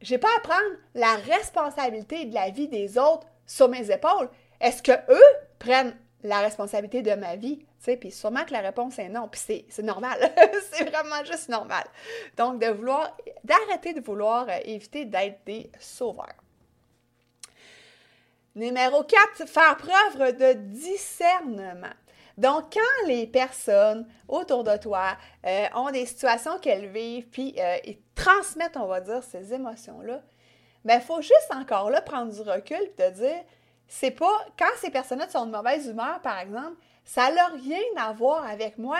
j'ai 0.00 0.18
pas 0.18 0.28
à 0.36 0.40
prendre 0.40 0.76
la 0.94 1.14
responsabilité 1.16 2.24
de 2.26 2.34
la 2.34 2.50
vie 2.50 2.68
des 2.68 2.98
autres 2.98 3.26
sur 3.46 3.68
mes 3.68 3.90
épaules. 3.90 4.28
Est-ce 4.60 4.82
que 4.82 4.92
eux 4.92 5.36
prennent 5.58 5.96
la 6.22 6.40
responsabilité 6.40 7.02
de 7.02 7.14
ma 7.14 7.36
vie? 7.36 7.64
Puis 8.00 8.10
sûrement 8.10 8.44
que 8.44 8.52
la 8.52 8.60
réponse 8.60 8.98
est 8.98 9.08
non, 9.08 9.28
puis 9.28 9.40
c'est 9.68 9.82
normal. 9.82 10.18
c'est 10.72 10.84
vraiment 10.84 11.24
juste 11.24 11.48
normal. 11.48 11.84
Donc, 12.36 12.60
de 12.60 12.66
vouloir, 12.66 13.16
d'arrêter 13.44 13.94
de 13.94 14.00
vouloir 14.00 14.46
euh, 14.48 14.58
éviter 14.64 15.04
d'être 15.04 15.44
des 15.46 15.70
sauveurs. 15.80 16.34
Numéro 18.54 19.04
4, 19.04 19.48
faire 19.48 19.76
preuve 19.76 20.36
de 20.36 20.52
discernement. 20.54 21.94
Donc, 22.38 22.72
quand 22.72 23.08
les 23.08 23.26
personnes 23.26 24.06
autour 24.28 24.62
de 24.62 24.76
toi 24.76 25.16
euh, 25.44 25.66
ont 25.74 25.90
des 25.90 26.06
situations 26.06 26.60
qu'elles 26.60 26.86
vivent, 26.86 27.26
puis 27.28 27.52
euh, 27.58 27.76
ils 27.84 27.98
transmettent, 28.14 28.76
on 28.76 28.86
va 28.86 29.00
dire, 29.00 29.24
ces 29.24 29.52
émotions-là, 29.52 30.22
il 30.84 30.86
ben, 30.86 31.00
faut 31.00 31.20
juste 31.20 31.50
encore 31.52 31.90
là 31.90 32.00
prendre 32.00 32.32
du 32.32 32.40
recul 32.48 32.80
et 32.80 32.92
te 32.92 33.10
dire, 33.10 33.42
c'est 33.88 34.12
pas, 34.12 34.46
quand 34.56 34.70
ces 34.76 34.90
personnes-là 34.90 35.28
sont 35.28 35.46
de 35.46 35.50
mauvaise 35.50 35.88
humeur, 35.88 36.20
par 36.22 36.38
exemple, 36.38 36.76
ça 37.04 37.32
n'a 37.32 37.48
rien 37.48 37.82
à 37.96 38.12
voir 38.12 38.46
avec 38.46 38.78
moi. 38.78 38.98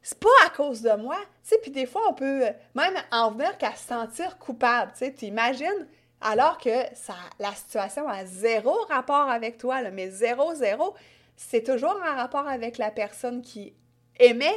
C'est 0.00 0.20
pas 0.20 0.28
à 0.46 0.50
cause 0.50 0.80
de 0.80 0.92
moi. 0.92 1.16
Tu 1.42 1.48
sais, 1.48 1.58
puis 1.58 1.72
des 1.72 1.86
fois, 1.86 2.02
on 2.08 2.14
peut 2.14 2.44
même 2.76 2.94
en 3.10 3.32
venir 3.32 3.58
qu'à 3.58 3.74
se 3.74 3.88
sentir 3.88 4.38
coupable. 4.38 4.92
Tu 4.96 5.24
imagines, 5.24 5.88
alors 6.20 6.58
que 6.58 6.70
ça, 6.94 7.14
la 7.40 7.50
situation 7.52 8.06
a 8.06 8.24
zéro 8.24 8.72
rapport 8.88 9.28
avec 9.28 9.58
toi, 9.58 9.82
mais 9.90 10.10
zéro, 10.10 10.54
zéro 10.54 10.94
c'est 11.38 11.62
toujours 11.62 11.96
en 12.04 12.16
rapport 12.16 12.48
avec 12.48 12.78
la 12.78 12.90
personne 12.90 13.42
qui 13.42 13.72
émet 14.18 14.56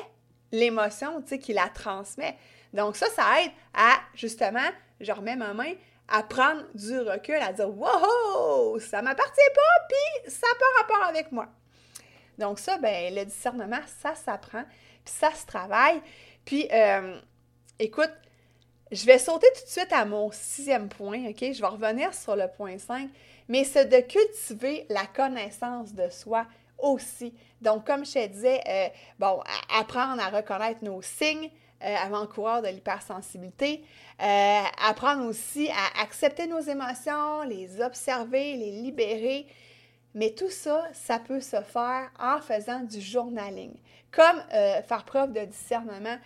l'émotion, 0.52 1.22
tu 1.22 1.30
sais, 1.30 1.40
qui 1.40 1.54
la 1.54 1.70
transmet. 1.70 2.36
Donc 2.74 2.96
ça, 2.96 3.06
ça 3.10 3.24
aide 3.40 3.52
à, 3.76 4.00
justement, 4.16 4.68
je 5.00 5.12
remets 5.12 5.36
ma 5.36 5.54
main, 5.54 5.74
à 6.08 6.24
prendre 6.24 6.64
du 6.74 7.00
recul, 7.00 7.36
à 7.36 7.54
dire 7.54 7.70
«Wow! 7.78 8.80
Ça 8.80 9.04
m'appartient 9.04 9.42
pas, 9.54 9.86
puis 9.88 10.32
ça 10.32 10.48
n'a 10.48 10.60
pas 10.60 10.82
rapport 10.82 11.08
avec 11.08 11.32
moi.» 11.32 11.48
Donc 12.40 12.58
ça, 12.58 12.80
ben 12.80 13.14
le 13.14 13.26
discernement, 13.26 13.82
ça 14.02 14.16
s'apprend, 14.16 14.64
puis 15.06 15.14
ça 15.14 15.32
se 15.36 15.46
travaille. 15.46 16.02
Puis, 16.44 16.68
euh, 16.74 17.20
écoute, 17.78 18.12
je 18.92 19.06
vais 19.06 19.20
sauter 19.20 19.48
tout 19.56 19.64
de 19.64 19.70
suite 19.70 19.94
à 19.94 20.04
mon 20.04 20.32
sixième 20.32 20.90
point, 20.90 21.30
OK? 21.30 21.40
Je 21.40 21.62
vais 21.62 21.68
revenir 21.68 22.12
sur 22.16 22.36
le 22.36 22.48
point 22.48 22.80
5, 22.80 23.08
mais 23.48 23.64
c'est 23.66 23.86
de 23.86 24.00
cultiver 24.00 24.88
la 24.90 25.06
connaissance 25.06 25.94
de 25.94 26.10
soi 26.10 26.48
aussi. 26.82 27.34
Donc, 27.62 27.86
comme 27.86 28.06
je 28.06 28.14
te 28.14 28.28
disais, 28.28 28.62
euh, 28.68 28.88
bon, 29.20 29.42
apprendre 29.78 30.22
à 30.22 30.30
reconnaître 30.30 30.84
nos 30.84 31.02
signes 31.02 31.50
euh, 31.84 31.96
avant-coureurs 31.96 32.62
de 32.62 32.68
l'hypersensibilité, 32.68 33.84
euh, 34.22 34.62
apprendre 34.88 35.26
aussi 35.26 35.70
à 35.70 36.02
accepter 36.02 36.48
nos 36.48 36.60
émotions, 36.60 37.44
les 37.44 37.82
observer, 37.82 38.56
les 38.56 38.72
libérer. 38.72 39.48
Mais 40.14 40.32
tout 40.32 40.50
ça, 40.50 40.84
ça 40.94 41.20
peut 41.20 41.40
se 41.40 41.62
faire 41.62 42.12
en 42.20 42.40
faisant 42.42 42.82
du 42.82 43.00
journaling, 43.00 43.74
comme 44.12 44.44
faire 44.50 45.06
preuve 45.06 45.32
de 45.32 45.46
discernement. 45.46 46.18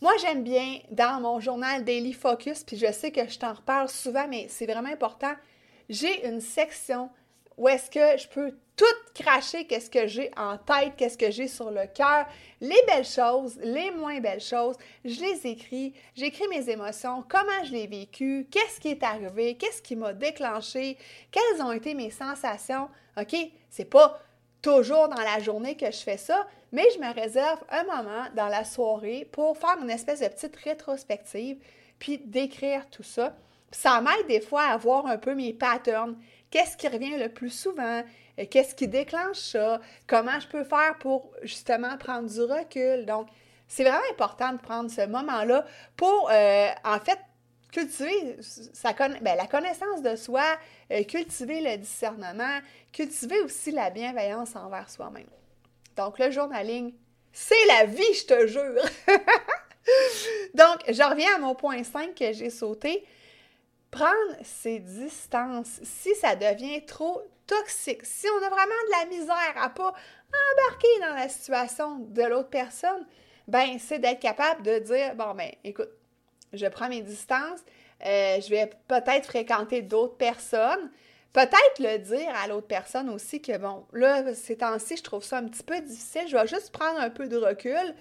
Moi, 0.00 0.12
j'aime 0.20 0.44
bien 0.44 0.78
dans 0.90 1.20
mon 1.20 1.40
journal 1.40 1.82
Daily 1.82 2.12
Focus, 2.12 2.62
puis 2.62 2.76
je 2.76 2.92
sais 2.92 3.10
que 3.10 3.28
je 3.28 3.38
t'en 3.38 3.54
reparle 3.54 3.88
souvent, 3.88 4.28
mais 4.28 4.46
c'est 4.48 4.66
vraiment 4.66 4.90
important. 4.90 5.32
J'ai 5.88 6.26
une 6.28 6.40
section 6.40 7.10
où 7.56 7.68
est-ce 7.68 7.90
que 7.90 8.18
je 8.20 8.28
peux 8.28 8.52
tout 8.76 8.84
cracher 9.14 9.66
qu'est-ce 9.66 9.88
que 9.88 10.06
j'ai 10.06 10.30
en 10.36 10.58
tête, 10.58 10.92
qu'est-ce 10.96 11.16
que 11.16 11.30
j'ai 11.30 11.48
sur 11.48 11.70
le 11.70 11.86
cœur, 11.86 12.26
les 12.60 12.82
belles 12.86 13.06
choses, 13.06 13.58
les 13.62 13.90
moins 13.90 14.20
belles 14.20 14.40
choses, 14.40 14.76
je 15.04 15.20
les 15.20 15.46
écris, 15.46 15.94
j'écris 16.14 16.46
mes 16.48 16.68
émotions, 16.68 17.24
comment 17.26 17.64
je 17.64 17.72
l'ai 17.72 17.86
vécu, 17.86 18.46
qu'est-ce 18.50 18.78
qui 18.78 18.88
est 18.88 19.02
arrivé, 19.02 19.56
qu'est-ce 19.56 19.80
qui 19.80 19.96
m'a 19.96 20.12
déclenché, 20.12 20.98
quelles 21.30 21.62
ont 21.62 21.72
été 21.72 21.94
mes 21.94 22.10
sensations. 22.10 22.88
OK, 23.18 23.34
c'est 23.70 23.86
pas 23.86 24.20
toujours 24.60 25.08
dans 25.08 25.22
la 25.22 25.40
journée 25.40 25.76
que 25.76 25.86
je 25.86 25.98
fais 25.98 26.18
ça, 26.18 26.46
mais 26.72 26.84
je 26.94 27.00
me 27.00 27.14
réserve 27.14 27.60
un 27.70 27.84
moment 27.84 28.26
dans 28.34 28.48
la 28.48 28.64
soirée 28.64 29.26
pour 29.32 29.56
faire 29.56 29.78
une 29.80 29.90
espèce 29.90 30.20
de 30.20 30.28
petite 30.28 30.56
rétrospective 30.56 31.58
puis 31.98 32.18
d'écrire 32.18 32.88
tout 32.90 33.02
ça. 33.02 33.34
Ça 33.70 34.00
m'aide 34.00 34.26
des 34.28 34.40
fois 34.40 34.64
à 34.64 34.76
voir 34.76 35.06
un 35.06 35.18
peu 35.18 35.34
mes 35.34 35.52
patterns, 35.52 36.16
qu'est-ce 36.50 36.76
qui 36.76 36.88
revient 36.88 37.16
le 37.16 37.28
plus 37.28 37.50
souvent, 37.50 38.02
euh, 38.38 38.44
qu'est-ce 38.50 38.74
qui 38.74 38.88
déclenche 38.88 39.38
ça, 39.38 39.80
comment 40.06 40.38
je 40.40 40.48
peux 40.48 40.64
faire 40.64 40.96
pour 40.98 41.30
justement 41.42 41.96
prendre 41.98 42.28
du 42.28 42.40
recul. 42.40 43.06
Donc, 43.06 43.28
c'est 43.68 43.82
vraiment 43.82 44.02
important 44.10 44.52
de 44.52 44.58
prendre 44.58 44.90
ce 44.90 45.06
moment-là 45.06 45.64
pour, 45.96 46.30
euh, 46.30 46.68
en 46.84 47.00
fait, 47.00 47.18
cultiver 47.72 48.36
ben, 49.20 49.36
la 49.36 49.46
connaissance 49.46 50.02
de 50.02 50.16
soi, 50.16 50.44
euh, 50.92 51.02
cultiver 51.04 51.60
le 51.60 51.76
discernement, 51.76 52.60
cultiver 52.92 53.40
aussi 53.40 53.70
la 53.70 53.90
bienveillance 53.90 54.56
envers 54.56 54.88
soi-même. 54.88 55.26
Donc, 55.96 56.18
le 56.18 56.30
journaling, 56.30 56.94
c'est 57.32 57.66
la 57.66 57.84
vie, 57.84 58.14
je 58.14 58.24
te 58.24 58.46
jure! 58.46 58.82
Donc, 60.54 60.78
je 60.88 61.02
reviens 61.02 61.36
à 61.36 61.38
mon 61.38 61.54
point 61.54 61.82
5 61.84 62.14
que 62.14 62.32
j'ai 62.32 62.50
sauté 62.50 63.04
prendre 63.90 64.36
ses 64.42 64.78
distances 64.78 65.80
si 65.82 66.14
ça 66.16 66.36
devient 66.36 66.84
trop 66.86 67.22
toxique, 67.46 68.04
si 68.04 68.26
on 68.28 68.44
a 68.44 68.48
vraiment 68.48 68.64
de 68.64 68.90
la 69.00 69.06
misère 69.06 69.62
à 69.62 69.70
pas 69.70 69.92
embarquer 70.52 71.00
dans 71.00 71.14
la 71.14 71.28
situation 71.28 71.98
de 71.98 72.22
l'autre 72.22 72.50
personne, 72.50 73.06
ben 73.48 73.78
c'est 73.78 73.98
d'être 73.98 74.20
capable 74.20 74.62
de 74.62 74.78
dire 74.80 75.14
bon 75.14 75.34
ben 75.34 75.50
écoute, 75.64 75.90
je 76.52 76.66
prends 76.66 76.88
mes 76.88 77.02
distances, 77.02 77.60
euh, 78.04 78.40
je 78.40 78.50
vais 78.50 78.70
peut-être 78.88 79.26
fréquenter 79.26 79.82
d'autres 79.82 80.16
personnes, 80.16 80.90
peut-être 81.32 81.78
le 81.78 81.98
dire 81.98 82.34
à 82.42 82.48
l'autre 82.48 82.66
personne 82.66 83.08
aussi 83.08 83.40
que 83.40 83.56
bon 83.56 83.86
là 83.92 84.34
ces 84.34 84.56
temps-ci 84.58 84.96
je 84.96 85.02
trouve 85.02 85.22
ça 85.22 85.38
un 85.38 85.44
petit 85.44 85.62
peu 85.62 85.80
difficile, 85.80 86.26
je 86.28 86.36
vais 86.36 86.46
juste 86.46 86.72
prendre 86.72 86.98
un 87.00 87.10
peu 87.10 87.28
de 87.28 87.36
recul. 87.36 87.94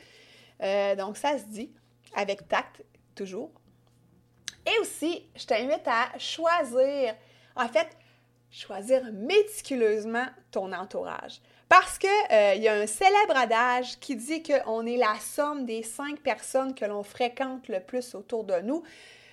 Euh, 0.64 0.96
donc 0.96 1.18
ça 1.18 1.38
se 1.38 1.46
dit 1.46 1.72
avec 2.16 2.48
tact 2.48 2.84
toujours. 3.14 3.52
Et 4.66 4.80
aussi, 4.80 5.28
je 5.36 5.46
t'invite 5.46 5.88
à 5.88 6.18
choisir, 6.18 7.16
en 7.56 7.68
fait, 7.68 7.88
choisir 8.52 9.02
méticuleusement 9.14 10.26
ton 10.52 10.72
entourage. 10.72 11.42
Parce 11.68 11.98
qu'il 11.98 12.10
euh, 12.32 12.56
y 12.56 12.68
a 12.68 12.74
un 12.74 12.88
célèbre 12.88 13.36
adage 13.36 14.00
qui 14.00 14.16
dit 14.16 14.44
qu'on 14.44 14.86
est 14.86 14.98
la 14.98 15.16
somme 15.20 15.66
des 15.66 15.84
cinq 15.84 16.20
personnes 16.20 16.74
que 16.76 16.86
l'on 16.86 17.04
fréquente 17.04 17.68
le 17.68 17.80
plus 17.80 18.16
autour 18.16 18.44
de 18.44 18.60
nous. 18.62 18.84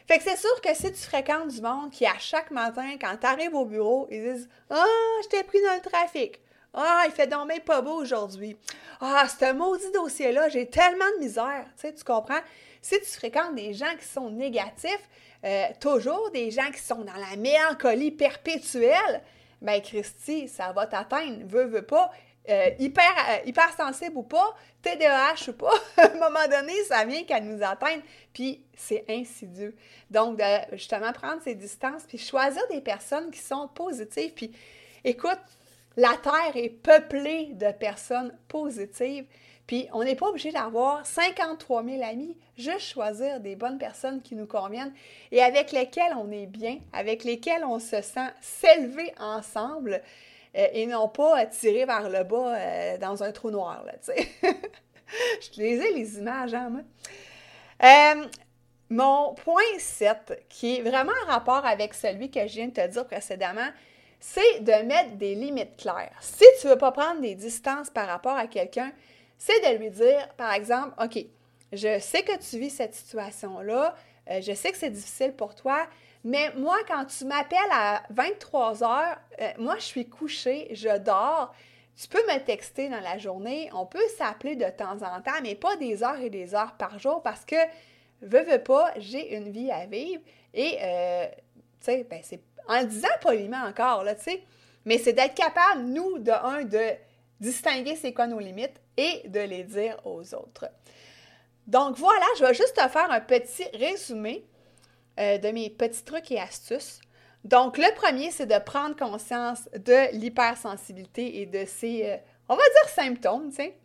Fait 0.08 0.18
que 0.18 0.24
c'est 0.24 0.36
sûr 0.36 0.60
que 0.60 0.74
si 0.74 0.90
tu 0.92 0.98
fréquentes 0.98 1.48
du 1.48 1.60
monde 1.60 1.90
qui, 1.90 2.06
à 2.06 2.18
chaque 2.18 2.50
matin, 2.50 2.96
quand 3.00 3.16
tu 3.20 3.26
arrives 3.26 3.54
au 3.54 3.64
bureau, 3.64 4.08
ils 4.10 4.22
disent 4.22 4.48
Ah, 4.70 4.84
je 5.22 5.28
t'ai 5.28 5.44
pris 5.44 5.62
dans 5.62 5.74
le 5.74 5.88
trafic. 5.88 6.40
Ah, 6.74 7.02
il 7.06 7.12
fait 7.12 7.26
dormir 7.26 7.62
pas 7.64 7.82
beau 7.82 8.00
aujourd'hui. 8.00 8.56
Ah, 9.00 9.26
un 9.42 9.52
maudit 9.52 9.90
dossier-là, 9.92 10.48
j'ai 10.48 10.68
tellement 10.68 11.04
de 11.16 11.24
misère. 11.24 11.66
Tu 11.76 11.82
sais, 11.82 11.94
tu 11.94 12.02
comprends? 12.02 12.40
Si 12.82 13.00
tu 13.00 13.06
fréquentes 13.06 13.54
des 13.54 13.72
gens 13.72 13.94
qui 13.98 14.04
sont 14.04 14.28
négatifs, 14.28 15.08
euh, 15.44 15.66
toujours 15.80 16.30
des 16.32 16.50
gens 16.50 16.70
qui 16.72 16.80
sont 16.80 17.04
dans 17.04 17.16
la 17.16 17.36
mélancolie 17.36 18.10
perpétuelle, 18.10 19.22
ben 19.60 19.80
Christy, 19.80 20.48
ça 20.48 20.72
va 20.72 20.86
t'atteindre, 20.86 21.46
veux, 21.46 21.64
veux 21.64 21.86
pas. 21.86 22.10
Euh, 22.48 22.70
hyper, 22.80 23.04
euh, 23.30 23.38
hyper 23.46 23.72
sensible 23.76 24.16
ou 24.16 24.24
pas, 24.24 24.56
TDAH 24.82 25.50
ou 25.50 25.52
pas, 25.52 25.74
à 25.96 26.08
un 26.08 26.14
moment 26.14 26.48
donné, 26.50 26.74
ça 26.88 27.04
vient 27.04 27.22
qu'à 27.22 27.38
nous 27.40 27.62
atteindre, 27.62 28.02
puis 28.32 28.64
c'est 28.76 29.04
insidieux. 29.08 29.76
Donc, 30.10 30.42
justement 30.72 31.12
prendre 31.12 31.40
ses 31.40 31.54
distances, 31.54 32.02
puis 32.02 32.18
choisir 32.18 32.62
des 32.68 32.80
personnes 32.80 33.30
qui 33.30 33.38
sont 33.38 33.68
positives, 33.68 34.32
puis 34.34 34.50
écoute, 35.04 35.38
la 35.96 36.16
Terre 36.16 36.56
est 36.56 36.70
peuplée 36.70 37.50
de 37.52 37.70
personnes 37.70 38.36
positives. 38.48 39.26
Puis 39.66 39.88
on 39.92 40.04
n'est 40.04 40.16
pas 40.16 40.28
obligé 40.28 40.50
d'avoir 40.50 41.06
53 41.06 41.84
000 41.84 42.02
amis, 42.02 42.36
juste 42.56 42.80
choisir 42.80 43.40
des 43.40 43.56
bonnes 43.56 43.78
personnes 43.78 44.20
qui 44.20 44.34
nous 44.34 44.46
conviennent 44.46 44.92
et 45.30 45.42
avec 45.42 45.72
lesquelles 45.72 46.14
on 46.16 46.30
est 46.30 46.46
bien, 46.46 46.78
avec 46.92 47.24
lesquelles 47.24 47.64
on 47.64 47.78
se 47.78 48.02
sent 48.02 48.28
s'élever 48.40 49.12
ensemble 49.18 50.02
euh, 50.56 50.66
et 50.72 50.86
non 50.86 51.08
pas 51.08 51.46
tirer 51.46 51.84
vers 51.84 52.08
le 52.10 52.24
bas 52.24 52.56
euh, 52.56 52.98
dans 52.98 53.22
un 53.22 53.32
trou 53.32 53.50
noir. 53.50 53.84
Là, 53.84 53.92
Je 55.40 55.60
les 55.60 55.80
ai 55.80 55.92
les 55.92 56.18
images, 56.18 56.54
hein, 56.54 56.70
moi. 56.70 56.80
Euh, 57.82 58.26
mon 58.90 59.34
point 59.34 59.62
7, 59.78 60.44
qui 60.48 60.76
est 60.76 60.82
vraiment 60.82 61.12
en 61.24 61.32
rapport 61.32 61.64
avec 61.64 61.94
celui 61.94 62.30
que 62.30 62.40
je 62.46 62.54
viens 62.54 62.68
de 62.68 62.72
te 62.72 62.86
dire 62.86 63.06
précédemment, 63.06 63.68
c'est 64.20 64.60
de 64.60 64.86
mettre 64.86 65.16
des 65.16 65.34
limites 65.34 65.76
claires. 65.76 66.16
Si 66.20 66.44
tu 66.60 66.66
ne 66.66 66.72
veux 66.72 66.78
pas 66.78 66.92
prendre 66.92 67.20
des 67.20 67.34
distances 67.34 67.90
par 67.90 68.06
rapport 68.06 68.36
à 68.36 68.46
quelqu'un, 68.46 68.92
c'est 69.44 69.72
de 69.72 69.76
lui 69.76 69.90
dire, 69.90 70.28
par 70.36 70.52
exemple, 70.52 70.94
OK, 71.02 71.26
je 71.72 71.98
sais 71.98 72.22
que 72.22 72.38
tu 72.38 72.60
vis 72.60 72.70
cette 72.70 72.94
situation-là, 72.94 73.96
euh, 74.30 74.40
je 74.40 74.52
sais 74.52 74.70
que 74.70 74.78
c'est 74.78 74.90
difficile 74.90 75.32
pour 75.32 75.56
toi, 75.56 75.84
mais 76.22 76.52
moi, 76.54 76.76
quand 76.86 77.04
tu 77.06 77.24
m'appelles 77.24 77.58
à 77.72 78.04
23 78.10 78.84
heures, 78.84 79.18
euh, 79.40 79.50
moi, 79.58 79.74
je 79.78 79.82
suis 79.82 80.08
couchée, 80.08 80.68
je 80.70 80.96
dors. 80.98 81.52
Tu 82.00 82.06
peux 82.06 82.22
me 82.28 82.38
texter 82.38 82.88
dans 82.88 83.00
la 83.00 83.18
journée, 83.18 83.68
on 83.74 83.84
peut 83.84 84.06
s'appeler 84.16 84.54
de 84.54 84.66
temps 84.66 85.02
en 85.02 85.20
temps, 85.20 85.40
mais 85.42 85.56
pas 85.56 85.74
des 85.74 86.04
heures 86.04 86.20
et 86.20 86.30
des 86.30 86.54
heures 86.54 86.76
par 86.78 87.00
jour 87.00 87.20
parce 87.20 87.44
que, 87.44 87.56
veux, 88.20 88.44
veux 88.44 88.62
pas, 88.62 88.92
j'ai 88.96 89.34
une 89.34 89.50
vie 89.50 89.72
à 89.72 89.86
vivre 89.86 90.22
et, 90.54 90.78
euh, 90.80 91.26
tu 91.80 91.86
sais, 91.86 92.06
ben, 92.08 92.20
c'est 92.22 92.40
en 92.68 92.78
le 92.78 92.86
disant 92.86 93.08
poliment 93.20 93.64
encore, 93.64 94.04
là, 94.04 94.14
tu 94.14 94.22
sais, 94.22 94.44
mais 94.84 94.98
c'est 94.98 95.14
d'être 95.14 95.34
capable, 95.34 95.82
nous, 95.82 96.20
de 96.20 96.30
un, 96.30 96.62
de 96.62 96.94
distinguer 97.42 97.96
c'est 97.96 98.14
quoi 98.14 98.26
limites 98.26 98.80
et 98.96 99.28
de 99.28 99.40
les 99.40 99.64
dire 99.64 99.98
aux 100.04 100.34
autres. 100.34 100.68
Donc 101.66 101.96
voilà, 101.96 102.24
je 102.38 102.44
vais 102.44 102.54
juste 102.54 102.74
te 102.74 102.88
faire 102.88 103.10
un 103.10 103.20
petit 103.20 103.66
résumé 103.74 104.46
euh, 105.18 105.38
de 105.38 105.48
mes 105.48 105.68
petits 105.68 106.04
trucs 106.04 106.30
et 106.30 106.40
astuces. 106.40 107.00
Donc 107.44 107.76
le 107.76 107.94
premier, 107.96 108.30
c'est 108.30 108.46
de 108.46 108.58
prendre 108.58 108.96
conscience 108.96 109.68
de 109.74 110.16
l'hypersensibilité 110.16 111.40
et 111.40 111.46
de 111.46 111.64
ses, 111.66 112.06
euh, 112.06 112.16
on 112.48 112.54
va 112.54 112.62
dire, 112.62 112.88
symptômes. 112.88 113.50
Tu 113.50 113.56
sais. 113.56 113.76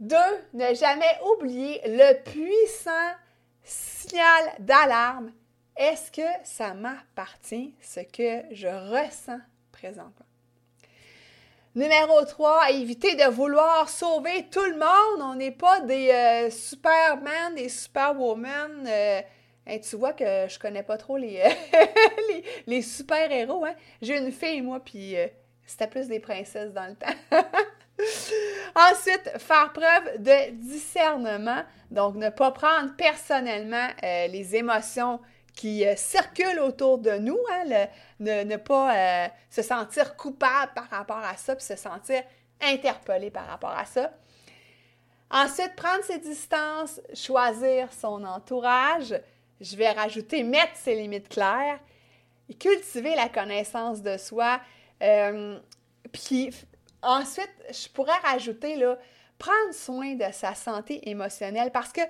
Deux, 0.00 0.16
ne 0.54 0.74
jamais 0.74 1.20
oublier 1.34 1.80
le 1.86 2.22
puissant 2.22 3.12
signal 3.62 4.54
d'alarme. 4.58 5.32
Est-ce 5.76 6.10
que 6.10 6.28
ça 6.44 6.72
m'appartient, 6.72 7.74
ce 7.80 8.00
que 8.00 8.54
je 8.54 8.68
ressens 8.68 9.40
présentement? 9.72 10.23
Numéro 11.76 12.24
3, 12.24 12.70
éviter 12.70 13.16
de 13.16 13.28
vouloir 13.28 13.88
sauver 13.88 14.46
tout 14.48 14.62
le 14.62 14.74
monde. 14.76 15.32
On 15.32 15.34
n'est 15.34 15.50
pas 15.50 15.80
des 15.80 16.08
euh, 16.08 16.48
Superman, 16.48 17.56
des 17.56 17.68
Superwoman. 17.68 18.86
Euh, 18.86 19.20
tu 19.82 19.96
vois 19.96 20.12
que 20.12 20.46
je 20.48 20.56
connais 20.56 20.84
pas 20.84 20.96
trop 20.96 21.16
les, 21.18 21.42
les, 22.68 22.80
super-héros. 22.80 23.64
Hein? 23.64 23.74
J'ai 24.00 24.18
une 24.18 24.30
fille, 24.30 24.62
moi, 24.62 24.78
puis 24.84 25.16
euh, 25.16 25.26
c'était 25.66 25.88
plus 25.88 26.06
des 26.06 26.20
princesses 26.20 26.72
dans 26.72 26.86
le 26.86 26.94
temps. 26.94 27.08
Ensuite, 28.92 29.32
faire 29.38 29.72
preuve 29.72 30.22
de 30.22 30.52
discernement. 30.52 31.64
Donc, 31.90 32.14
ne 32.14 32.28
pas 32.28 32.52
prendre 32.52 32.94
personnellement 32.96 33.88
les 34.02 34.54
émotions 34.54 35.18
qui 35.54 35.86
euh, 35.86 35.94
circulent 35.96 36.60
autour 36.60 36.98
de 36.98 37.12
nous, 37.12 37.38
hein, 37.52 37.86
ne, 38.20 38.56
pas 38.56 38.96
euh, 38.96 39.28
se 39.50 39.62
sentir 39.62 40.16
coupable 40.16 40.72
par 40.74 40.90
rapport 40.90 41.18
à 41.18 41.36
ça, 41.36 41.54
puis 41.54 41.64
se 41.64 41.76
sentir 41.76 42.22
interpellé 42.60 43.30
par 43.30 43.46
rapport 43.46 43.76
à 43.76 43.84
ça. 43.84 44.12
Ensuite, 45.30 45.74
prendre 45.76 46.02
ses 46.04 46.18
distances, 46.18 47.00
choisir 47.14 47.92
son 47.92 48.24
entourage. 48.24 49.14
Je 49.60 49.76
vais 49.76 49.90
rajouter 49.90 50.42
mettre 50.42 50.76
ses 50.76 50.94
limites 50.94 51.28
claires 51.28 51.78
et 52.48 52.54
cultiver 52.54 53.14
la 53.14 53.28
connaissance 53.28 54.02
de 54.02 54.16
soi. 54.16 54.60
Euh, 55.02 55.58
puis 56.12 56.50
ensuite, 57.02 57.52
je 57.70 57.88
pourrais 57.88 58.18
rajouter 58.22 58.76
là, 58.76 58.98
prendre 59.38 59.72
soin 59.72 60.14
de 60.14 60.32
sa 60.32 60.54
santé 60.54 61.08
émotionnelle 61.08 61.70
parce 61.72 61.92
que 61.92 62.02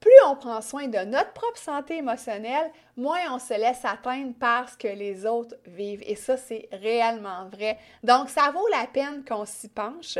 plus 0.00 0.10
on 0.26 0.36
prend 0.36 0.60
soin 0.60 0.88
de 0.88 0.98
notre 0.98 1.32
propre 1.32 1.58
santé 1.58 1.96
émotionnelle, 1.96 2.70
moins 2.96 3.20
on 3.30 3.38
se 3.38 3.54
laisse 3.54 3.84
atteindre 3.84 4.34
par 4.34 4.68
ce 4.68 4.76
que 4.76 4.88
les 4.88 5.26
autres 5.26 5.56
vivent. 5.66 6.02
Et 6.06 6.16
ça, 6.16 6.36
c'est 6.36 6.68
réellement 6.72 7.48
vrai. 7.48 7.78
Donc, 8.02 8.28
ça 8.28 8.50
vaut 8.50 8.68
la 8.68 8.86
peine 8.86 9.24
qu'on 9.24 9.46
s'y 9.46 9.68
penche. 9.68 10.18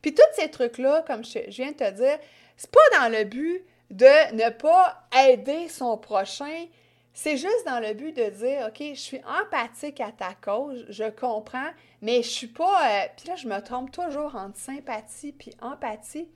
Puis 0.00 0.14
tous 0.14 0.22
ces 0.34 0.50
trucs-là, 0.50 1.04
comme 1.06 1.24
je, 1.24 1.38
viens 1.48 1.70
de 1.70 1.76
te 1.76 1.90
dire, 1.92 2.18
c'est 2.56 2.70
pas 2.70 2.98
dans 3.00 3.12
le 3.12 3.24
but 3.24 3.64
de 3.90 4.34
ne 4.34 4.50
pas 4.50 5.06
aider 5.28 5.68
son 5.68 5.98
prochain, 5.98 6.66
c'est 7.14 7.36
juste 7.36 7.66
dans 7.66 7.78
le 7.78 7.92
but 7.92 8.16
de 8.16 8.30
dire, 8.30 8.68
OK, 8.68 8.82
je 8.94 9.00
suis 9.00 9.20
empathique 9.26 10.00
à 10.00 10.12
ta 10.12 10.34
cause, 10.34 10.86
je 10.88 11.10
comprends, 11.10 11.70
mais 12.00 12.22
je 12.22 12.28
suis 12.28 12.46
pas... 12.46 12.88
Euh, 12.88 13.06
puis 13.16 13.28
là, 13.28 13.36
je 13.36 13.46
me 13.46 13.60
trompe 13.60 13.92
toujours 13.92 14.34
entre 14.34 14.56
sympathie 14.56 15.32
puis 15.32 15.54
empathie. 15.60 16.28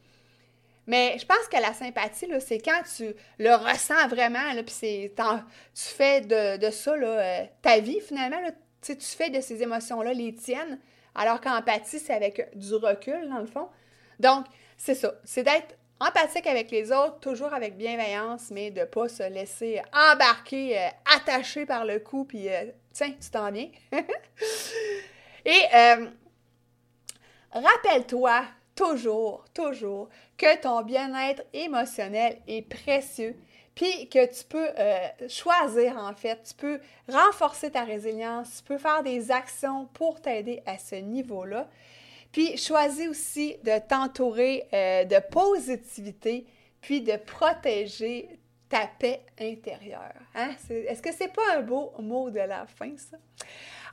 Mais 0.86 1.16
je 1.18 1.26
pense 1.26 1.48
que 1.50 1.60
la 1.60 1.72
sympathie, 1.72 2.28
c'est 2.40 2.58
quand 2.58 2.80
tu 2.96 3.12
le 3.38 3.54
ressens 3.54 4.06
vraiment, 4.08 4.52
puis 4.64 4.74
c'est, 4.74 5.12
tu 5.16 5.82
fais 5.82 6.20
de, 6.20 6.70
ça 6.70 6.92
euh, 6.92 7.44
ta 7.60 7.78
vie 7.80 8.00
finalement. 8.00 8.38
tu 8.82 8.96
fais 9.00 9.30
de 9.30 9.40
ces 9.40 9.62
émotions-là 9.62 10.12
les 10.12 10.34
tiennes, 10.34 10.78
alors 11.14 11.40
qu'empathie, 11.40 11.98
c'est 11.98 12.14
avec 12.14 12.56
du 12.56 12.74
recul, 12.74 13.28
dans 13.28 13.38
le 13.38 13.46
fond. 13.46 13.68
Donc, 14.20 14.46
c'est 14.76 14.94
ça. 14.94 15.14
C'est 15.24 15.42
d'être 15.42 15.76
empathique 15.98 16.46
avec 16.46 16.70
les 16.70 16.92
autres, 16.92 17.18
toujours 17.20 17.52
avec 17.52 17.76
bienveillance, 17.76 18.50
mais 18.50 18.70
de 18.70 18.80
ne 18.80 18.84
pas 18.84 19.08
se 19.08 19.28
laisser 19.28 19.82
embarquer, 19.92 20.78
euh, 20.78 20.88
attacher 21.16 21.66
par 21.66 21.84
le 21.84 21.98
cou, 21.98 22.24
puis 22.24 22.48
euh, 22.48 22.66
tiens, 22.92 23.12
tu 23.20 23.30
t'en 23.30 23.50
viens. 23.50 23.70
Et 25.44 25.62
rappelle-toi 27.52 28.42
toujours, 28.76 29.44
toujours 29.52 30.08
que 30.36 30.60
ton 30.60 30.82
bien-être 30.82 31.42
émotionnel 31.52 32.38
est 32.46 32.62
précieux, 32.62 33.34
puis 33.74 34.08
que 34.08 34.24
tu 34.26 34.44
peux 34.44 34.68
euh, 34.78 35.08
choisir 35.28 35.96
en 35.98 36.14
fait, 36.14 36.40
tu 36.44 36.54
peux 36.54 36.80
renforcer 37.08 37.70
ta 37.70 37.84
résilience, 37.84 38.58
tu 38.58 38.62
peux 38.62 38.78
faire 38.78 39.02
des 39.02 39.30
actions 39.30 39.86
pour 39.92 40.20
t'aider 40.20 40.62
à 40.66 40.78
ce 40.78 40.94
niveau-là. 40.94 41.68
Puis 42.32 42.56
choisis 42.56 43.08
aussi 43.08 43.56
de 43.64 43.78
t'entourer 43.86 44.68
euh, 44.72 45.04
de 45.04 45.18
positivité, 45.30 46.46
puis 46.80 47.00
de 47.00 47.16
protéger 47.16 48.38
ta 48.68 48.86
paix 48.98 49.22
intérieure. 49.40 50.14
Hein? 50.34 50.50
Est-ce 50.70 51.02
que 51.02 51.12
c'est 51.12 51.32
pas 51.32 51.56
un 51.56 51.62
beau 51.62 51.92
mot 51.98 52.30
de 52.30 52.40
la 52.40 52.66
fin, 52.66 52.92
ça? 52.96 53.16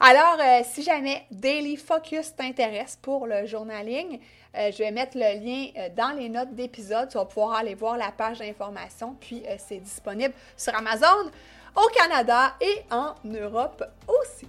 Alors, 0.05 0.37
euh, 0.37 0.59
si 0.65 0.83
jamais 0.83 1.23
Daily 1.31 1.77
Focus 1.77 2.35
t'intéresse 2.35 2.99
pour 3.01 3.25
le 3.25 3.45
journaling, 3.45 4.19
euh, 4.53 4.69
je 4.69 4.79
vais 4.79 4.91
mettre 4.91 5.17
le 5.17 5.39
lien 5.39 5.67
euh, 5.77 5.87
dans 5.95 6.11
les 6.11 6.27
notes 6.27 6.53
d'épisode. 6.53 7.07
Tu 7.07 7.17
vas 7.17 7.23
pouvoir 7.23 7.53
aller 7.53 7.73
voir 7.73 7.95
la 7.95 8.11
page 8.11 8.39
d'information. 8.39 9.15
Puis, 9.21 9.43
c'est 9.65 9.77
disponible 9.77 10.33
sur 10.57 10.75
Amazon, 10.75 11.31
au 11.73 11.87
Canada 11.95 12.53
et 12.59 12.83
en 12.91 13.13
Europe 13.23 13.81
aussi. 14.05 14.45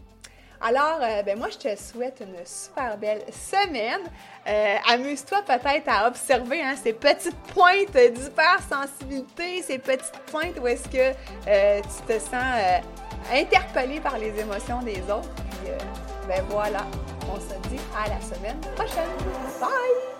Alors, 0.60 0.98
ben 1.24 1.38
moi, 1.38 1.48
je 1.50 1.58
te 1.58 1.76
souhaite 1.76 2.20
une 2.20 2.44
super 2.44 2.96
belle 2.96 3.22
semaine. 3.30 4.00
Amuse-toi 4.88 5.42
peut-être 5.42 5.88
à 5.88 6.08
observer 6.08 6.62
hein, 6.62 6.74
ces 6.82 6.94
petites 6.94 7.36
pointes 7.52 7.92
d'hypersensibilité, 7.92 9.62
ces 9.62 9.78
petites 9.78 10.18
pointes 10.26 10.58
où 10.60 10.66
est-ce 10.66 10.88
que 10.88 11.12
tu 11.82 12.02
te 12.06 12.18
sens 12.18 12.82
interpellé 13.30 14.00
par 14.00 14.16
les 14.16 14.38
émotions 14.40 14.80
des 14.80 15.02
autres. 15.02 15.43
Euh, 15.66 15.78
ben 16.28 16.44
voilà, 16.48 16.86
on 17.32 17.36
se 17.36 17.68
dit 17.68 17.80
à 17.96 18.08
la 18.08 18.20
semaine 18.20 18.60
prochaine. 18.76 19.10
Bye! 19.60 20.13